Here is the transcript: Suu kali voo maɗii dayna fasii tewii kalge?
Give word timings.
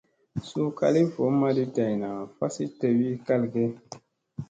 Suu 0.47 0.69
kali 0.79 1.01
voo 1.13 1.31
maɗii 1.39 1.71
dayna 1.75 2.09
fasii 2.37 2.71
tewii 2.79 3.15
kalge? 3.25 3.63